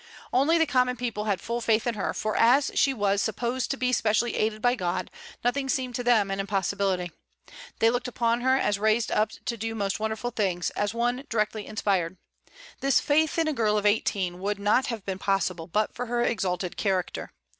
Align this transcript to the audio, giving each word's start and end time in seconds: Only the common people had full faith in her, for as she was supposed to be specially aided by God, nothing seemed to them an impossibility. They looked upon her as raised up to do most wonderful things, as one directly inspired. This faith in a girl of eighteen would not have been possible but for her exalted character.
Only 0.33 0.57
the 0.57 0.65
common 0.65 0.95
people 0.97 1.25
had 1.25 1.39
full 1.39 1.61
faith 1.61 1.85
in 1.85 1.93
her, 1.93 2.11
for 2.11 2.35
as 2.35 2.71
she 2.73 2.91
was 2.91 3.21
supposed 3.21 3.69
to 3.69 3.77
be 3.77 3.93
specially 3.93 4.35
aided 4.35 4.59
by 4.59 4.73
God, 4.73 5.11
nothing 5.43 5.69
seemed 5.69 5.93
to 5.93 6.03
them 6.03 6.31
an 6.31 6.39
impossibility. 6.39 7.11
They 7.77 7.91
looked 7.91 8.07
upon 8.07 8.41
her 8.41 8.57
as 8.57 8.79
raised 8.79 9.11
up 9.11 9.29
to 9.45 9.57
do 9.57 9.75
most 9.75 9.99
wonderful 9.99 10.31
things, 10.31 10.71
as 10.71 10.95
one 10.95 11.25
directly 11.29 11.67
inspired. 11.67 12.17
This 12.79 12.99
faith 12.99 13.37
in 13.37 13.47
a 13.47 13.53
girl 13.53 13.77
of 13.77 13.85
eighteen 13.85 14.39
would 14.39 14.57
not 14.57 14.87
have 14.87 15.05
been 15.05 15.19
possible 15.19 15.67
but 15.67 15.93
for 15.93 16.07
her 16.07 16.23
exalted 16.23 16.77
character. 16.77 17.31